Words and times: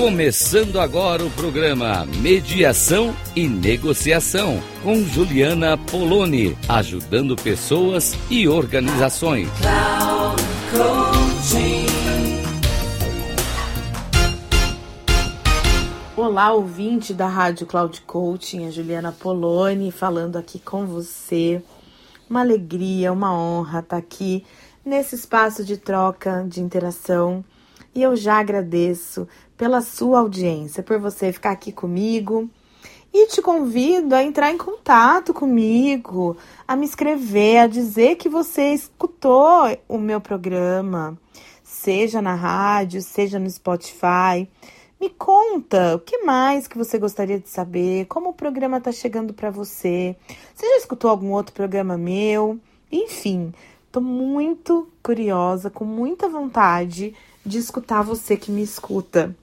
Começando 0.00 0.80
agora 0.80 1.22
o 1.22 1.30
programa 1.32 2.06
Mediação 2.22 3.14
e 3.36 3.46
Negociação 3.46 4.58
com 4.82 5.04
Juliana 5.04 5.76
Poloni, 5.76 6.56
ajudando 6.66 7.36
pessoas 7.36 8.14
e 8.30 8.48
organizações. 8.48 9.50
Olá, 16.16 16.50
ouvinte 16.54 17.12
da 17.12 17.28
Rádio 17.28 17.66
Cloud 17.66 18.00
Coaching, 18.00 18.68
a 18.68 18.70
Juliana 18.70 19.12
Poloni 19.12 19.92
falando 19.92 20.36
aqui 20.36 20.58
com 20.58 20.86
você. 20.86 21.62
Uma 22.28 22.40
alegria, 22.40 23.12
uma 23.12 23.34
honra 23.38 23.80
estar 23.80 23.98
aqui 23.98 24.46
nesse 24.82 25.14
espaço 25.14 25.62
de 25.62 25.76
troca, 25.76 26.42
de 26.48 26.62
interação. 26.62 27.44
E 27.94 28.02
eu 28.02 28.14
já 28.14 28.38
agradeço 28.38 29.26
pela 29.56 29.80
sua 29.80 30.20
audiência, 30.20 30.82
por 30.82 30.98
você 30.98 31.32
ficar 31.32 31.50
aqui 31.50 31.72
comigo. 31.72 32.48
E 33.12 33.26
te 33.26 33.42
convido 33.42 34.14
a 34.14 34.22
entrar 34.22 34.52
em 34.52 34.56
contato 34.56 35.34
comigo, 35.34 36.36
a 36.66 36.76
me 36.76 36.86
escrever, 36.86 37.58
a 37.58 37.66
dizer 37.66 38.14
que 38.14 38.28
você 38.28 38.72
escutou 38.72 39.76
o 39.88 39.98
meu 39.98 40.20
programa, 40.20 41.18
seja 41.64 42.22
na 42.22 42.36
rádio, 42.36 43.02
seja 43.02 43.36
no 43.36 43.50
Spotify. 43.50 44.48
Me 45.00 45.10
conta 45.10 45.96
o 45.96 45.98
que 45.98 46.18
mais 46.18 46.68
que 46.68 46.78
você 46.78 46.98
gostaria 46.98 47.40
de 47.40 47.48
saber, 47.48 48.06
como 48.06 48.30
o 48.30 48.34
programa 48.34 48.78
está 48.78 48.92
chegando 48.92 49.34
para 49.34 49.50
você. 49.50 50.14
Você 50.54 50.68
já 50.68 50.76
escutou 50.76 51.10
algum 51.10 51.32
outro 51.32 51.52
programa 51.52 51.98
meu? 51.98 52.60
Enfim, 52.92 53.52
estou 53.86 54.02
muito 54.02 54.86
curiosa, 55.02 55.68
com 55.68 55.84
muita 55.84 56.28
vontade 56.28 57.12
de 57.44 57.58
escutar 57.58 58.02
você 58.02 58.36
que 58.36 58.50
me 58.50 58.62
escuta. 58.62 59.34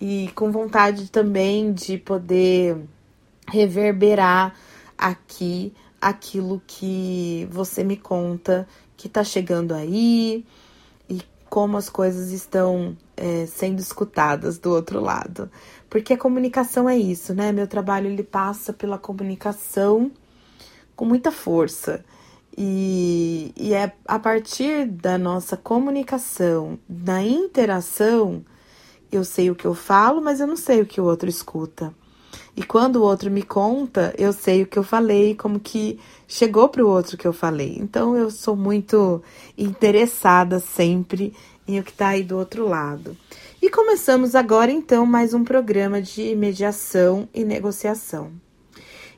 E 0.00 0.30
com 0.34 0.50
vontade 0.50 1.10
também 1.10 1.72
de 1.72 1.98
poder 1.98 2.76
reverberar 3.48 4.54
aqui 4.96 5.74
aquilo 6.00 6.62
que 6.66 7.46
você 7.50 7.84
me 7.84 7.96
conta 7.96 8.66
que 8.96 9.06
está 9.06 9.22
chegando 9.22 9.74
aí 9.74 10.44
e 11.08 11.22
como 11.48 11.76
as 11.76 11.90
coisas 11.90 12.30
estão 12.30 12.96
é, 13.16 13.44
sendo 13.46 13.80
escutadas 13.80 14.58
do 14.58 14.70
outro 14.70 15.00
lado. 15.00 15.50
Porque 15.90 16.14
a 16.14 16.18
comunicação 16.18 16.88
é 16.88 16.96
isso, 16.96 17.34
né? 17.34 17.52
Meu 17.52 17.66
trabalho 17.66 18.06
ele 18.06 18.22
passa 18.22 18.72
pela 18.72 18.96
comunicação 18.96 20.10
com 20.96 21.04
muita 21.04 21.30
força. 21.30 22.04
E, 22.62 23.54
e 23.56 23.72
é 23.72 23.90
a 24.06 24.18
partir 24.18 24.84
da 24.84 25.16
nossa 25.16 25.56
comunicação, 25.56 26.78
da 26.86 27.22
interação, 27.22 28.44
eu 29.10 29.24
sei 29.24 29.50
o 29.50 29.54
que 29.54 29.64
eu 29.64 29.74
falo, 29.74 30.20
mas 30.20 30.40
eu 30.40 30.46
não 30.46 30.58
sei 30.58 30.82
o 30.82 30.86
que 30.86 31.00
o 31.00 31.04
outro 31.04 31.26
escuta. 31.26 31.94
E 32.54 32.62
quando 32.62 32.96
o 32.96 33.02
outro 33.02 33.30
me 33.30 33.42
conta, 33.42 34.14
eu 34.18 34.30
sei 34.30 34.62
o 34.62 34.66
que 34.66 34.78
eu 34.78 34.82
falei, 34.82 35.34
como 35.34 35.58
que 35.58 35.98
chegou 36.28 36.68
para 36.68 36.84
o 36.84 36.88
outro 36.88 37.16
que 37.16 37.26
eu 37.26 37.32
falei. 37.32 37.78
Então 37.80 38.14
eu 38.14 38.30
sou 38.30 38.54
muito 38.54 39.22
interessada 39.56 40.60
sempre 40.60 41.32
e 41.66 41.80
o 41.80 41.82
que 41.82 41.92
está 41.92 42.08
aí 42.08 42.22
do 42.22 42.36
outro 42.36 42.68
lado. 42.68 43.16
E 43.62 43.70
começamos 43.70 44.34
agora 44.34 44.70
então 44.70 45.06
mais 45.06 45.32
um 45.32 45.44
programa 45.44 46.02
de 46.02 46.36
mediação 46.36 47.26
e 47.32 47.42
negociação. 47.42 48.30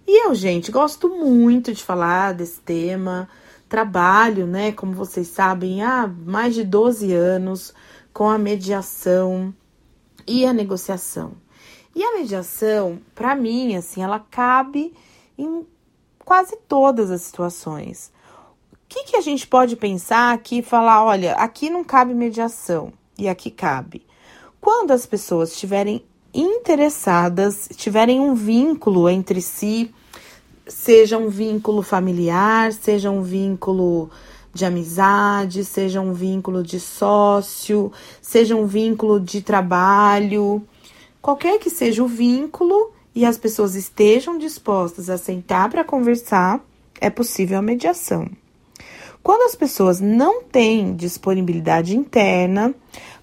E 0.06 0.26
eu, 0.26 0.34
gente, 0.34 0.70
gosto 0.70 1.08
muito 1.08 1.72
de 1.72 1.82
falar 1.82 2.34
desse 2.34 2.60
tema. 2.60 3.28
Trabalho, 3.68 4.46
né, 4.46 4.72
como 4.72 4.92
vocês 4.92 5.28
sabem, 5.28 5.82
há 5.82 6.06
mais 6.06 6.54
de 6.54 6.64
12 6.64 7.12
anos 7.12 7.72
com 8.12 8.28
a 8.28 8.36
mediação 8.36 9.54
e 10.26 10.44
a 10.44 10.52
negociação. 10.52 11.32
E 11.94 12.02
a 12.02 12.18
mediação, 12.18 13.00
para 13.14 13.34
mim, 13.34 13.74
assim, 13.76 14.02
ela 14.02 14.18
cabe 14.18 14.92
em 15.38 15.66
quase 16.24 16.56
todas 16.68 17.10
as 17.10 17.22
situações 17.22 18.12
que, 18.92 19.04
que 19.04 19.16
a 19.16 19.22
gente 19.22 19.46
pode 19.46 19.74
pensar 19.74 20.34
aqui 20.34 20.58
e 20.58 20.62
falar: 20.62 21.02
olha, 21.02 21.32
aqui 21.34 21.70
não 21.70 21.82
cabe 21.82 22.12
mediação 22.12 22.92
e 23.18 23.26
aqui 23.26 23.50
cabe? 23.50 24.06
Quando 24.60 24.90
as 24.90 25.06
pessoas 25.06 25.52
estiverem 25.52 26.04
interessadas, 26.34 27.68
tiverem 27.76 28.20
um 28.20 28.34
vínculo 28.34 29.08
entre 29.08 29.40
si, 29.42 29.92
seja 30.66 31.18
um 31.18 31.28
vínculo 31.28 31.82
familiar, 31.82 32.72
seja 32.72 33.10
um 33.10 33.22
vínculo 33.22 34.10
de 34.54 34.64
amizade, 34.64 35.64
seja 35.64 36.00
um 36.00 36.12
vínculo 36.12 36.62
de 36.62 36.78
sócio, 36.78 37.90
seja 38.20 38.54
um 38.54 38.66
vínculo 38.66 39.18
de 39.18 39.40
trabalho, 39.40 40.62
qualquer 41.20 41.58
que 41.58 41.70
seja 41.70 42.02
o 42.02 42.08
vínculo 42.08 42.92
e 43.14 43.24
as 43.24 43.38
pessoas 43.38 43.74
estejam 43.74 44.38
dispostas 44.38 45.08
a 45.10 45.18
sentar 45.18 45.70
para 45.70 45.84
conversar, 45.84 46.60
é 47.00 47.10
possível 47.10 47.58
a 47.58 47.62
mediação. 47.62 48.28
Quando 49.22 49.42
as 49.42 49.54
pessoas 49.54 50.00
não 50.00 50.42
têm 50.42 50.96
disponibilidade 50.96 51.96
interna 51.96 52.74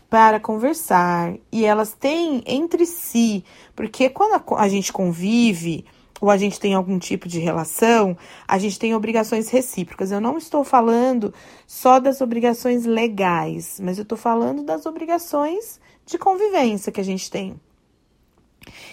para 0.09 0.39
conversar 0.39 1.35
e 1.51 1.65
elas 1.65 1.93
têm 1.93 2.43
entre 2.45 2.85
si, 2.85 3.43
porque 3.75 4.09
quando 4.09 4.33
a, 4.33 4.61
a 4.61 4.67
gente 4.67 4.91
convive 4.91 5.85
ou 6.19 6.29
a 6.29 6.37
gente 6.37 6.59
tem 6.59 6.73
algum 6.73 6.99
tipo 6.99 7.27
de 7.27 7.39
relação, 7.39 8.17
a 8.47 8.57
gente 8.57 8.77
tem 8.77 8.93
obrigações 8.93 9.49
recíprocas. 9.49 10.11
Eu 10.11 10.19
não 10.19 10.37
estou 10.37 10.63
falando 10.63 11.33
só 11.65 11.99
das 11.99 12.19
obrigações 12.19 12.85
legais, 12.85 13.79
mas 13.81 13.97
eu 13.97 14.03
estou 14.03 14.17
falando 14.17 14.63
das 14.63 14.85
obrigações 14.85 15.79
de 16.05 16.17
convivência 16.17 16.91
que 16.91 16.99
a 16.99 17.05
gente 17.05 17.31
tem. 17.31 17.59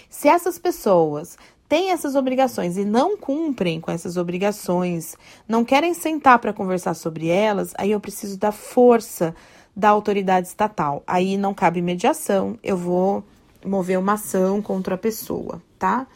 Se 0.09 0.29
essas 0.29 0.59
pessoas 0.59 1.37
têm 1.69 1.91
essas 1.91 2.15
obrigações 2.15 2.77
e 2.77 2.85
não 2.85 3.17
cumprem 3.17 3.81
com 3.81 3.91
essas 3.91 4.17
obrigações, 4.17 5.17
não 5.49 5.65
querem 5.65 5.95
sentar 5.95 6.39
para 6.39 6.53
conversar 6.53 6.95
sobre 6.95 7.29
elas, 7.29 7.73
aí 7.77 7.91
eu 7.91 7.99
preciso 7.99 8.39
da 8.39 8.53
força 8.53 9.35
da 9.77 9.91
autoridade 9.91 10.49
estatal. 10.49 11.03
Aí 11.07 11.37
não 11.37 11.53
cabe 11.53 11.83
mediação, 11.83 12.59
eu 12.63 12.77
vou 12.77 13.23
mover 13.65 13.99
uma 13.99 14.15
ação 14.15 14.63
contra 14.63 14.95
a 14.95 14.99
pessoa, 14.99 15.61
tá? 15.79 16.07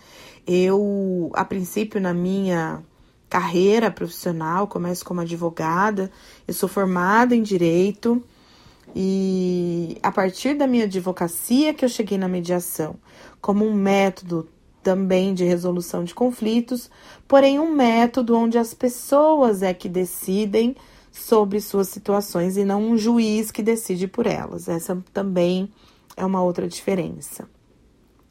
Eu, 0.46 1.30
a 1.34 1.44
princípio, 1.44 2.00
na 2.00 2.14
minha 2.14 2.82
carreira 3.28 3.90
profissional, 3.90 4.66
começo 4.66 5.04
como 5.04 5.20
advogada, 5.20 6.10
eu 6.48 6.54
sou 6.54 6.68
formada 6.68 7.36
em 7.36 7.42
direito 7.42 8.22
e 8.96 9.98
a 10.02 10.10
partir 10.10 10.54
da 10.54 10.66
minha 10.66 10.84
advocacia 10.84 11.72
que 11.72 11.84
eu 11.84 11.88
cheguei 11.88 12.18
na 12.18 12.26
mediação 12.26 12.96
como 13.40 13.64
um 13.64 13.72
método 13.72 14.48
também 14.82 15.34
de 15.34 15.44
resolução 15.44 16.02
de 16.02 16.14
conflitos, 16.14 16.90
porém 17.28 17.60
um 17.60 17.72
método 17.72 18.36
onde 18.36 18.58
as 18.58 18.74
pessoas 18.74 19.62
é 19.62 19.74
que 19.74 19.88
decidem 19.88 20.74
sobre 21.10 21.60
suas 21.60 21.88
situações 21.88 22.56
e 22.56 22.64
não 22.64 22.82
um 22.82 22.96
juiz 22.96 23.50
que 23.50 23.62
decide 23.62 24.06
por 24.06 24.26
elas. 24.26 24.68
Essa 24.68 25.02
também 25.12 25.70
é 26.16 26.24
uma 26.24 26.42
outra 26.42 26.68
diferença. 26.68 27.48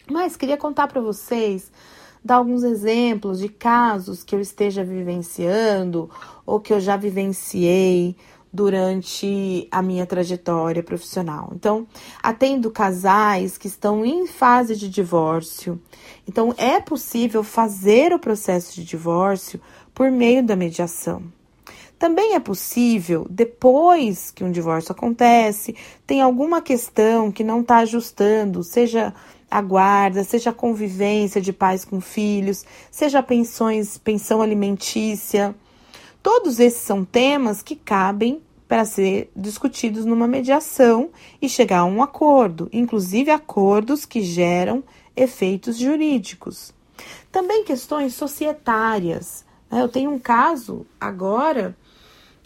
Mas 0.09 0.35
queria 0.35 0.57
contar 0.57 0.87
para 0.87 1.01
vocês 1.01 1.71
dar 2.23 2.35
alguns 2.35 2.63
exemplos 2.63 3.39
de 3.39 3.49
casos 3.49 4.23
que 4.23 4.35
eu 4.35 4.39
esteja 4.39 4.83
vivenciando 4.83 6.09
ou 6.45 6.59
que 6.59 6.73
eu 6.73 6.79
já 6.79 6.97
vivenciei 6.97 8.15
durante 8.51 9.67
a 9.71 9.81
minha 9.81 10.05
trajetória 10.07 10.81
profissional. 10.81 11.51
Então, 11.53 11.87
atendo 12.21 12.71
casais 12.71 13.57
que 13.57 13.67
estão 13.67 14.03
em 14.03 14.25
fase 14.25 14.75
de 14.75 14.89
divórcio. 14.89 15.79
Então, 16.27 16.53
é 16.57 16.79
possível 16.79 17.43
fazer 17.43 18.11
o 18.11 18.19
processo 18.19 18.73
de 18.73 18.83
divórcio 18.83 19.61
por 19.93 20.09
meio 20.11 20.43
da 20.43 20.55
mediação. 20.55 21.23
Também 21.99 22.33
é 22.33 22.39
possível, 22.39 23.27
depois 23.29 24.31
que 24.31 24.43
um 24.43 24.51
divórcio 24.51 24.93
acontece, 24.93 25.75
tem 26.07 26.21
alguma 26.21 26.61
questão 26.61 27.31
que 27.31 27.43
não 27.43 27.61
está 27.61 27.77
ajustando, 27.79 28.63
seja 28.63 29.13
a 29.51 29.61
guarda, 29.61 30.23
seja 30.23 30.49
a 30.51 30.53
convivência 30.53 31.41
de 31.41 31.51
pais 31.51 31.83
com 31.83 31.99
filhos, 31.99 32.65
seja 32.89 33.21
pensões, 33.21 33.97
pensão 33.97 34.41
alimentícia 34.41 35.53
Todos 36.21 36.59
esses 36.59 36.81
são 36.81 37.05
temas 37.05 37.63
que 37.63 37.75
cabem 37.75 38.41
para 38.67 38.83
ser 38.83 39.31
discutidos 39.35 40.05
numa 40.05 40.27
mediação 40.27 41.09
e 41.41 41.47
chegar 41.47 41.79
a 41.79 41.85
um 41.85 42.03
acordo, 42.03 42.69
inclusive 42.73 43.31
acordos 43.31 44.05
que 44.05 44.21
geram 44.21 44.83
efeitos 45.15 45.77
jurídicos. 45.77 46.73
Também 47.31 47.63
questões 47.63 48.13
societárias. 48.13 49.45
Né? 49.71 49.81
Eu 49.81 49.87
tenho 49.87 50.11
um 50.11 50.19
caso 50.19 50.85
agora 50.99 51.75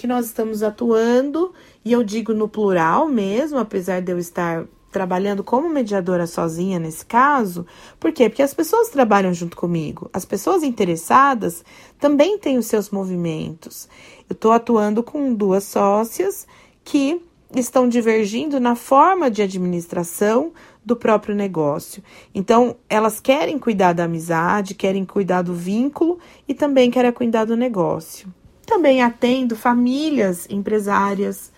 que 0.03 0.07
nós 0.07 0.25
estamos 0.25 0.61
atuando, 0.61 1.53
e 1.85 1.93
eu 1.93 2.03
digo 2.03 2.33
no 2.33 2.49
plural 2.49 3.07
mesmo, 3.07 3.57
apesar 3.57 4.01
de 4.01 4.11
eu 4.11 4.19
estar 4.19 4.65
trabalhando 4.91 5.45
como 5.45 5.69
mediadora 5.69 6.27
sozinha 6.27 6.77
nesse 6.77 7.05
caso. 7.05 7.65
Por 8.01 8.11
quê? 8.11 8.27
Porque 8.27 8.41
as 8.41 8.53
pessoas 8.53 8.89
trabalham 8.89 9.33
junto 9.33 9.55
comigo. 9.55 10.09
As 10.11 10.25
pessoas 10.25 10.61
interessadas 10.61 11.63
também 12.01 12.37
têm 12.37 12.57
os 12.57 12.65
seus 12.65 12.89
movimentos. 12.89 13.87
Eu 14.29 14.33
estou 14.33 14.51
atuando 14.51 15.03
com 15.03 15.33
duas 15.33 15.63
sócias 15.63 16.45
que 16.83 17.21
estão 17.55 17.87
divergindo 17.87 18.59
na 18.59 18.75
forma 18.75 19.31
de 19.31 19.41
administração 19.41 20.51
do 20.83 20.97
próprio 20.97 21.33
negócio. 21.33 22.03
Então, 22.35 22.75
elas 22.89 23.21
querem 23.21 23.57
cuidar 23.57 23.93
da 23.93 24.03
amizade, 24.03 24.75
querem 24.75 25.05
cuidar 25.05 25.43
do 25.43 25.53
vínculo 25.53 26.19
e 26.45 26.53
também 26.53 26.91
querem 26.91 27.13
cuidar 27.13 27.45
do 27.45 27.55
negócio. 27.55 28.27
Também 28.65 29.01
atendo 29.01 29.55
famílias 29.55 30.47
empresárias, 30.49 31.51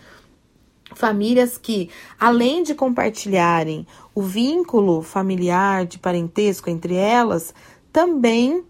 famílias 0.94 1.56
que, 1.56 1.90
além 2.18 2.62
de 2.62 2.74
compartilharem 2.74 3.86
o 4.14 4.22
vínculo 4.22 5.02
familiar 5.02 5.86
de 5.86 5.98
parentesco 5.98 6.70
entre 6.70 6.94
elas, 6.94 7.54
também 7.92 8.64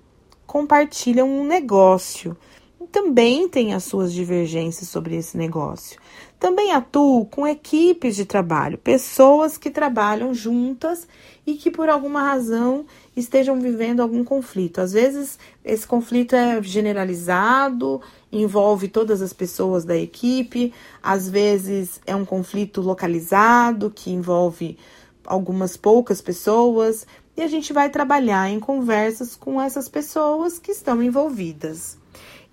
compartilham 0.47 1.29
um 1.29 1.45
negócio. 1.45 2.37
Também 2.91 3.49
tem 3.49 3.75
as 3.75 3.85
suas 3.85 4.13
divergências 4.13 4.89
sobre 4.89 5.17
esse 5.17 5.37
negócio. 5.37 5.99
Também 6.39 6.73
atuo 6.73 7.25
com 7.27 7.47
equipes 7.47 8.15
de 8.15 8.25
trabalho, 8.25 8.77
pessoas 8.77 9.57
que 9.57 9.71
trabalham 9.71 10.35
juntas 10.35 11.09
e 11.47 11.55
que 11.55 11.71
por 11.71 11.89
alguma 11.89 12.23
razão 12.23 12.85
estejam 13.17 13.59
vivendo 13.59 14.01
algum 14.01 14.23
conflito. 14.23 14.81
Às 14.81 14.93
vezes 14.93 15.39
esse 15.65 15.87
conflito 15.87 16.37
é 16.37 16.63
generalizado, 16.63 18.03
envolve 18.31 18.89
todas 18.89 19.23
as 19.23 19.33
pessoas 19.33 19.85
da 19.85 19.97
equipe, 19.97 20.75
às 21.03 21.29
vezes 21.29 22.01
é 22.07 22.15
um 22.15 22.25
conflito 22.25 22.81
localizado 22.83 23.91
que 23.95 24.11
envolve 24.11 24.77
algumas 25.25 25.77
poucas 25.77 26.21
pessoas, 26.21 27.07
e 27.37 27.43
a 27.43 27.49
gente 27.49 27.73
vai 27.73 27.91
trabalhar 27.91 28.49
em 28.49 28.59
conversas 28.59 29.37
com 29.37 29.61
essas 29.61 29.89
pessoas 29.89 30.59
que 30.59 30.71
estão 30.71 31.03
envolvidas. 31.03 31.99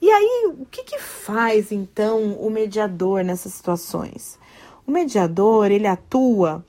E 0.03 0.11
aí, 0.11 0.51
o 0.59 0.65
que, 0.65 0.83
que 0.83 0.99
faz 0.99 1.71
então 1.71 2.33
o 2.33 2.49
mediador 2.49 3.23
nessas 3.23 3.53
situações? 3.53 4.37
O 4.85 4.91
mediador 4.91 5.71
ele 5.71 5.87
atua 5.87 6.61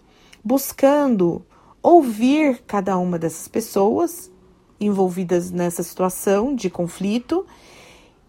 buscando 0.44 1.44
ouvir 1.82 2.62
cada 2.64 2.96
uma 2.96 3.18
dessas 3.18 3.48
pessoas 3.48 4.30
envolvidas 4.78 5.50
nessa 5.50 5.82
situação 5.82 6.54
de 6.54 6.70
conflito 6.70 7.44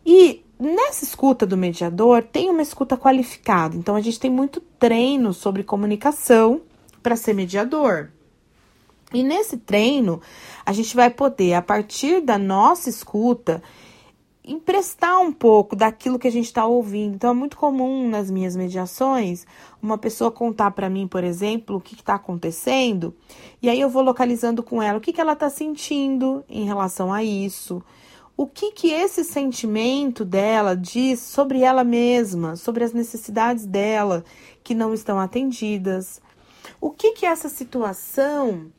e 0.04 0.44
nessa 0.60 1.04
escuta 1.04 1.46
do 1.46 1.56
mediador 1.56 2.24
tem 2.24 2.50
uma 2.50 2.64
escuta 2.64 2.98
qualificada. 2.98 3.76
Então 3.76 3.96
a 3.96 4.02
gente 4.02 4.20
tem 4.20 4.32
muito 4.32 4.60
treino 4.60 5.36
sobre 5.36 5.62
comunicação 5.62 6.62
para 7.04 7.16
ser 7.16 7.36
mediador. 7.36 8.10
E 9.14 9.22
nesse 9.22 9.58
treino, 9.58 10.20
a 10.66 10.74
gente 10.74 10.96
vai 10.96 11.12
poder, 11.12 11.54
a 11.54 11.62
partir 11.62 12.22
da 12.22 12.40
nossa 12.40 12.90
escuta, 12.90 13.62
emprestar 14.48 15.20
um 15.20 15.32
pouco 15.32 15.76
daquilo 15.76 16.20
que 16.20 16.28
a 16.28 16.32
gente 16.32 16.46
está 16.46 16.66
ouvindo. 16.66 17.16
Então, 17.16 17.32
é 17.32 17.34
muito 17.34 17.58
comum 17.58 18.08
nas 18.10 18.30
minhas 18.30 18.56
mediações 18.56 19.46
uma 19.82 19.98
pessoa 19.98 20.32
contar 20.32 20.72
para 20.72 20.90
mim, 20.90 21.08
por 21.08 21.24
exemplo, 21.24 21.78
o 21.78 21.82
que 21.82 21.96
está 21.96 22.16
acontecendo, 22.16 23.16
e 23.62 23.70
aí 23.70 23.80
eu 23.80 23.90
vou 23.90 24.02
localizando 24.02 24.64
com 24.64 24.82
ela 24.82 24.98
o 24.98 25.02
que, 25.02 25.14
que 25.14 25.22
ela 25.22 25.34
está 25.34 25.50
sentindo 25.50 26.44
em 26.50 26.66
relação 26.66 27.12
a 27.12 27.24
isso. 27.24 27.84
O 28.38 28.46
que, 28.46 28.72
que 28.72 28.92
esse 28.92 29.24
sentimento 29.24 30.26
dela 30.26 30.76
diz 30.76 31.22
sobre 31.22 31.62
ela 31.62 31.84
mesma, 31.84 32.58
sobre 32.58 32.84
as 32.84 32.92
necessidades 32.92 33.66
dela 33.66 34.26
que 34.62 34.76
não 34.76 34.94
estão 34.94 35.20
atendidas? 35.20 36.22
O 36.82 36.90
que, 36.90 37.12
que 37.12 37.26
essa 37.26 37.48
situação 37.48 38.72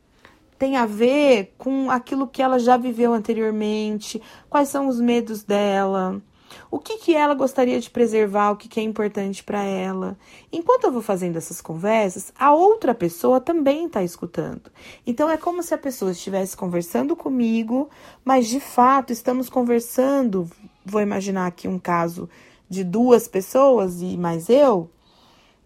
tem 0.58 0.76
a 0.76 0.87
ver 0.87 1.55
com 1.58 1.91
aquilo 1.91 2.26
que 2.26 2.43
ela 2.43 2.58
já 2.58 2.76
viveu 2.76 3.12
anteriormente, 3.12 4.20
quais 4.49 4.69
são 4.69 4.88
os 4.88 5.00
medos 5.00 5.43
dela, 5.43 6.23
o 6.70 6.79
que, 6.79 6.99
que 6.99 7.14
ela 7.14 7.35
gostaria 7.35 7.79
de 7.81 7.91
preservar, 7.91 8.50
o 8.50 8.56
que, 8.56 8.69
que 8.69 8.81
é 8.81 8.82
importante 8.82 9.43
para 9.43 9.62
ela. 9.62 10.17
Enquanto 10.53 10.85
eu 10.85 10.93
vou 10.93 11.03
fazendo 11.03 11.37
essas 11.37 11.61
conversas, 11.61 12.32
a 12.38 12.53
outra 12.53 12.94
pessoa 12.94 13.41
também 13.41 13.87
está 13.87 14.03
escutando. 14.03 14.70
Então 15.06 15.29
é 15.29 15.37
como 15.37 15.62
se 15.62 15.75
a 15.75 15.79
pessoa 15.79 16.11
estivesse 16.11 16.56
conversando 16.56 17.14
comigo, 17.14 17.88
mas 18.25 18.47
de 18.49 18.61
fato 18.61 19.12
estamos 19.12 19.49
conversando. 19.49 20.49
Vou 20.85 21.00
imaginar 21.00 21.47
aqui 21.47 21.69
um 21.69 21.79
caso 21.79 22.29
de 22.69 22.82
duas 22.82 23.29
pessoas 23.29 24.00
e 24.00 24.17
mais 24.17 24.49
eu. 24.49 24.91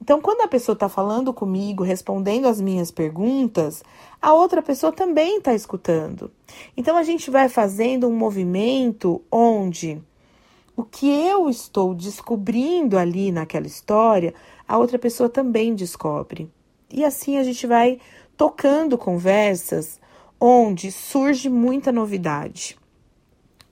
Então, 0.01 0.21
quando 0.21 0.41
a 0.41 0.49
pessoa 0.49 0.75
está 0.75 0.89
falando 0.89 1.33
comigo, 1.33 1.85
respondendo 1.85 2.49
as 2.49 2.61
minhas 2.61 2.91
perguntas, 2.91 3.83
a 4.21 4.33
outra 4.33 4.63
pessoa 4.63 4.91
também 4.91 5.39
está 5.39 5.55
escutando. 5.55 6.31
Então, 6.77 6.97
a 6.97 7.03
gente 7.03 7.31
vai 7.31 7.49
fazendo 7.49 8.09
um 8.09 8.17
movimento 8.17 9.21
onde 9.31 10.03
o 10.81 10.83
que 10.83 11.11
eu 11.11 11.51
estou 11.51 11.95
descobrindo 11.95 12.97
ali 12.97 13.31
naquela 13.31 13.67
história, 13.67 14.33
a 14.67 14.79
outra 14.79 14.99
pessoa 14.99 15.29
também 15.29 15.75
descobre. 15.75 16.51
E 16.91 17.05
assim 17.05 17.37
a 17.37 17.45
gente 17.45 17.67
vai 17.67 18.01
tocando 18.35 18.97
conversas 18.97 20.01
onde 20.41 20.91
surge 20.91 21.51
muita 21.51 21.93
novidade. 21.93 22.80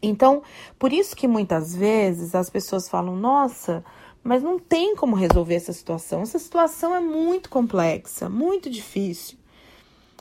Então, 0.00 0.42
por 0.78 0.92
isso 0.92 1.16
que 1.16 1.26
muitas 1.26 1.74
vezes 1.74 2.34
as 2.34 2.48
pessoas 2.48 2.88
falam: 2.88 3.16
nossa 3.16 3.84
mas 4.22 4.42
não 4.42 4.58
tem 4.58 4.94
como 4.94 5.16
resolver 5.16 5.54
essa 5.54 5.72
situação. 5.72 6.20
Essa 6.20 6.38
situação 6.38 6.94
é 6.94 7.00
muito 7.00 7.48
complexa, 7.48 8.28
muito 8.28 8.68
difícil. 8.68 9.38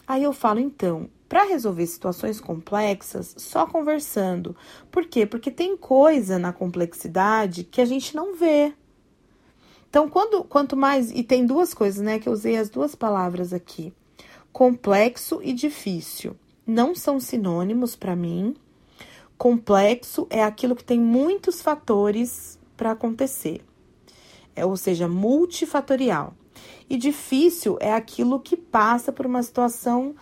Aí 0.08 0.24
eu 0.24 0.32
falo, 0.32 0.60
então, 0.62 1.10
para 1.28 1.44
resolver 1.44 1.86
situações 1.86 2.40
complexas, 2.40 3.36
só 3.38 3.66
conversando. 3.66 4.56
Por 4.90 5.06
quê? 5.06 5.26
Porque 5.26 5.52
tem 5.52 5.76
coisa 5.76 6.40
na 6.40 6.54
complexidade 6.54 7.66
que 7.66 7.82
a 7.82 7.86
gente 7.86 8.16
não 8.16 8.34
vê. 8.34 8.74
Então, 9.90 10.08
quando, 10.10 10.44
quanto 10.44 10.78
mais. 10.78 11.12
E 11.12 11.24
tem 11.24 11.46
duas 11.46 11.74
coisas, 11.74 12.02
né? 12.02 12.20
Que 12.20 12.30
eu 12.30 12.34
usei 12.34 12.56
as 12.56 12.70
duas 12.70 12.96
palavras 12.96 13.52
aqui: 13.52 13.94
complexo 14.54 15.42
e 15.44 15.52
difícil. 15.52 16.36
Não 16.66 16.96
são 16.96 17.20
sinônimos 17.20 17.96
para 17.96 18.16
mim. 18.16 18.56
Complexo 19.38 20.28
é 20.30 20.44
aquilo 20.44 20.76
que 20.76 20.84
tem 20.84 21.00
muitos 21.00 21.62
fatores 21.62 22.58
para 22.76 22.92
acontecer 22.92 23.64
é, 24.58 24.66
ou 24.66 24.76
seja, 24.76 25.08
multifatorial. 25.08 26.34
E 26.90 26.98
difícil 26.98 27.78
é 27.80 27.94
aquilo 27.94 28.40
que 28.40 28.58
passa 28.58 29.12
por 29.12 29.26
uma 29.28 29.44
situação 29.44 30.16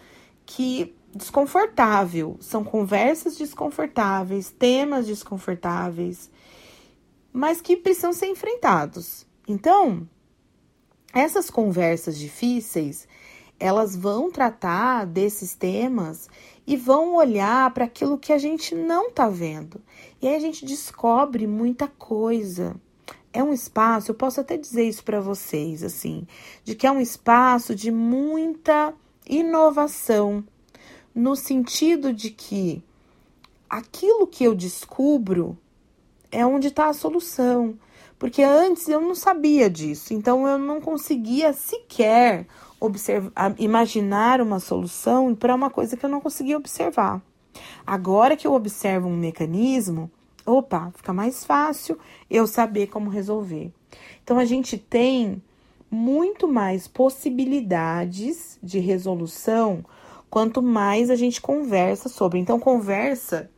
que 0.46 0.94
desconfortável, 1.16 2.36
são 2.42 2.62
conversas 2.62 3.38
desconfortáveis, 3.38 4.52
temas 4.52 5.08
desconfortáveis, 5.08 6.30
mas 7.32 7.62
que 7.62 7.78
precisam 7.78 8.12
ser 8.12 8.28
enfrentados. 8.28 9.26
Então, 9.48 10.06
essas 11.14 11.50
conversas 11.50 12.18
difíceis, 12.18 13.08
elas 13.60 13.96
vão 13.96 14.32
tratar 14.32 15.06
desses 15.06 15.56
temas 15.56 16.30
e 16.68 16.76
vão 16.76 17.16
olhar 17.16 17.74
para 17.74 17.86
aquilo 17.86 18.18
que 18.18 18.34
a 18.34 18.38
gente 18.38 18.76
não 18.76 19.08
está 19.08 19.30
vendo. 19.30 19.82
E 20.22 20.28
aí 20.28 20.36
a 20.36 20.40
gente 20.40 20.66
descobre 20.66 21.48
muita 21.48 21.88
coisa 21.88 22.76
é 23.36 23.44
um 23.44 23.52
espaço, 23.52 24.10
eu 24.10 24.16
posso 24.16 24.40
até 24.40 24.56
dizer 24.56 24.88
isso 24.88 25.04
para 25.04 25.20
vocês, 25.20 25.84
assim, 25.84 26.26
de 26.64 26.74
que 26.74 26.88
é 26.88 26.92
um 26.92 27.02
espaço 27.02 27.76
de 27.76 27.92
muita 27.92 28.94
inovação, 29.28 30.42
no 31.14 31.36
sentido 31.36 32.14
de 32.14 32.30
que 32.30 32.82
aquilo 33.70 34.26
que 34.26 34.46
eu 34.46 34.56
descubro 34.56 35.58
é 36.32 36.46
onde 36.46 36.68
está 36.68 36.88
a 36.88 36.94
solução. 36.94 37.78
Porque 38.18 38.42
antes 38.42 38.88
eu 38.88 39.02
não 39.02 39.14
sabia 39.14 39.70
disso, 39.70 40.14
então 40.14 40.48
eu 40.48 40.58
não 40.58 40.80
conseguia 40.80 41.52
sequer 41.52 42.48
observar, 42.80 43.56
imaginar 43.58 44.42
uma 44.42 44.60
solução 44.60 45.34
para 45.34 45.56
uma 45.56 45.70
coisa 45.70 45.96
que 45.96 46.06
eu 46.06 46.10
não 46.10 46.22
conseguia 46.22 46.58
observar. 46.58 47.22
Agora 47.86 48.36
que 48.36 48.46
eu 48.46 48.54
observo 48.54 49.08
um 49.08 49.16
mecanismo, 49.16 50.12
opa, 50.46 50.92
fica 50.96 51.14
mais 51.14 51.46
fácil 51.46 51.98
eu 52.30 52.46
saber 52.46 52.88
como 52.88 53.10
resolver. 53.10 53.72
Então 54.24 54.38
a 54.38 54.46
gente 54.46 54.78
tem 54.78 55.42
muito 55.90 56.48
mais 56.48 56.88
possibilidades 56.88 58.60
de 58.62 58.80
resolução 58.80 59.86
quanto 60.30 60.62
mais 60.62 61.10
a 61.10 61.16
gente 61.16 61.40
conversa 61.40 62.10
sobre. 62.10 62.40
Então 62.40 62.60
conversa, 62.60 63.50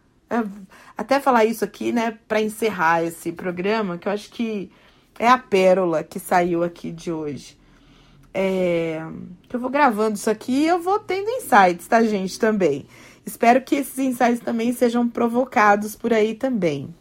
até 0.96 1.20
falar 1.20 1.46
isso 1.46 1.64
aqui, 1.64 1.92
né, 1.92 2.18
para 2.28 2.42
encerrar 2.42 3.04
esse 3.04 3.32
programa, 3.32 3.98
que 3.98 4.08
eu 4.08 4.12
acho 4.12 4.30
que 4.30 4.72
é 5.18 5.28
a 5.28 5.38
pérola 5.38 6.04
que 6.04 6.20
saiu 6.20 6.64
aqui 6.64 6.92
de 6.92 7.12
hoje. 7.12 7.58
É, 8.40 9.02
que 9.50 9.56
eu 9.56 9.60
vou 9.60 9.68
gravando 9.68 10.16
isso 10.16 10.30
aqui 10.30 10.64
eu 10.64 10.80
vou 10.80 11.00
tendo 11.00 11.28
insights, 11.28 11.88
tá, 11.88 12.04
gente, 12.04 12.38
também. 12.38 12.86
Espero 13.26 13.64
que 13.64 13.74
esses 13.74 13.98
ensaios 13.98 14.40
também 14.40 14.72
sejam 14.74 15.10
provocados 15.10 15.96
por 15.96 16.14
aí 16.14 16.36
também. 16.36 16.94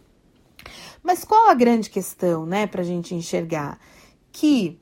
Mas 1.02 1.24
qual 1.24 1.50
a 1.50 1.54
grande 1.54 1.90
questão, 1.90 2.46
né, 2.46 2.66
para 2.66 2.80
a 2.80 2.84
gente 2.84 3.14
enxergar? 3.14 3.78
Que 4.32 4.80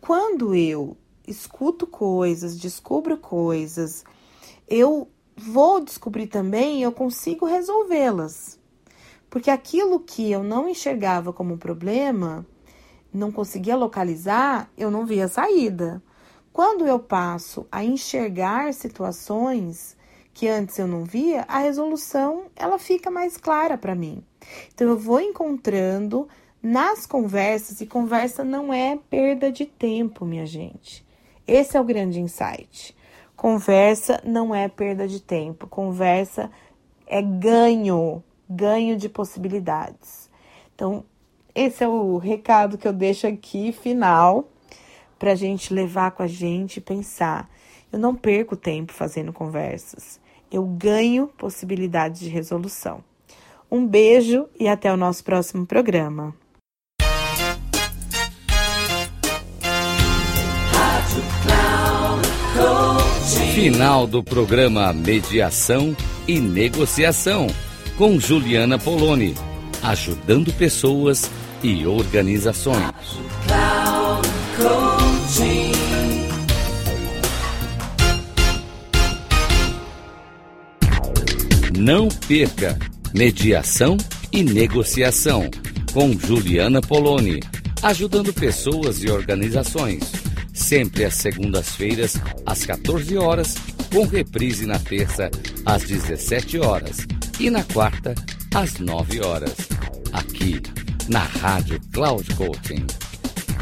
quando 0.00 0.52
eu 0.52 0.96
escuto 1.28 1.86
coisas, 1.86 2.58
descubro 2.58 3.16
coisas, 3.16 4.04
eu 4.68 5.08
vou 5.36 5.80
descobrir 5.80 6.26
também, 6.26 6.82
eu 6.82 6.90
consigo 6.90 7.46
resolvê-las. 7.46 8.58
Porque 9.30 9.48
aquilo 9.48 10.00
que 10.00 10.28
eu 10.28 10.42
não 10.42 10.68
enxergava 10.68 11.32
como 11.32 11.56
problema, 11.56 12.44
não 13.14 13.30
conseguia 13.30 13.76
localizar, 13.76 14.68
eu 14.76 14.90
não 14.90 15.06
via 15.06 15.28
saída. 15.28 16.02
Quando 16.52 16.86
eu 16.86 16.98
passo 16.98 17.66
a 17.70 17.84
enxergar 17.84 18.74
situações 18.74 19.96
que 20.32 20.48
antes 20.48 20.78
eu 20.78 20.88
não 20.88 21.04
via, 21.04 21.44
a 21.46 21.58
resolução 21.58 22.46
ela 22.56 22.78
fica 22.78 23.10
mais 23.10 23.36
clara 23.36 23.78
para 23.78 23.94
mim. 23.94 24.22
Então 24.74 24.88
eu 24.88 24.98
vou 24.98 25.20
encontrando 25.20 26.28
nas 26.60 27.06
conversas 27.06 27.80
e 27.80 27.86
conversa 27.86 28.42
não 28.42 28.72
é 28.72 28.98
perda 29.08 29.52
de 29.52 29.64
tempo, 29.64 30.24
minha 30.24 30.44
gente. 30.44 31.06
Esse 31.46 31.76
é 31.76 31.80
o 31.80 31.84
grande 31.84 32.20
insight. 32.20 32.96
Conversa 33.36 34.20
não 34.24 34.54
é 34.54 34.68
perda 34.68 35.06
de 35.06 35.20
tempo, 35.20 35.66
conversa 35.66 36.50
é 37.06 37.20
ganho, 37.20 38.22
ganho 38.48 38.96
de 38.96 39.08
possibilidades. 39.08 40.30
Então, 40.74 41.04
esse 41.54 41.84
é 41.84 41.88
o 41.88 42.18
recado 42.18 42.76
que 42.76 42.88
eu 42.88 42.92
deixo 42.92 43.26
aqui, 43.26 43.70
final, 43.70 44.48
para 45.18 45.32
a 45.32 45.34
gente 45.36 45.72
levar 45.72 46.10
com 46.10 46.22
a 46.22 46.26
gente 46.26 46.78
e 46.78 46.80
pensar. 46.80 47.48
Eu 47.92 47.98
não 47.98 48.14
perco 48.14 48.56
tempo 48.56 48.92
fazendo 48.92 49.32
conversas, 49.32 50.20
eu 50.50 50.64
ganho 50.64 51.28
possibilidades 51.28 52.20
de 52.20 52.28
resolução. 52.28 53.04
Um 53.70 53.86
beijo 53.86 54.48
e 54.58 54.66
até 54.66 54.92
o 54.92 54.96
nosso 54.96 55.22
próximo 55.22 55.64
programa. 55.64 56.34
Final 63.54 64.06
do 64.08 64.22
programa 64.22 64.92
Mediação 64.92 65.96
e 66.26 66.40
Negociação 66.40 67.46
com 67.96 68.18
Juliana 68.18 68.76
Poloni, 68.76 69.34
ajudando 69.82 70.52
pessoas 70.52 71.30
e 71.64 71.86
organizações. 71.86 72.92
Não 81.74 82.08
perca 82.28 82.78
Mediação 83.14 83.96
e 84.30 84.42
Negociação 84.42 85.50
com 85.94 86.12
Juliana 86.12 86.82
Poloni, 86.82 87.40
ajudando 87.82 88.34
pessoas 88.34 89.02
e 89.02 89.10
organizações. 89.10 90.12
Sempre 90.52 91.06
às 91.06 91.14
segundas-feiras, 91.14 92.20
às 92.44 92.66
14 92.66 93.16
horas, 93.16 93.54
com 93.90 94.06
reprise 94.06 94.66
na 94.66 94.78
terça, 94.78 95.30
às 95.64 95.82
17 95.84 96.58
horas 96.58 97.06
e 97.40 97.48
na 97.48 97.64
quarta, 97.64 98.14
às 98.54 98.78
9 98.78 99.24
horas. 99.24 99.54
Aqui 100.12 100.60
na 101.08 101.20
Rádio 101.20 101.80
Cloud 101.92 102.34
Coaching. 102.34 102.84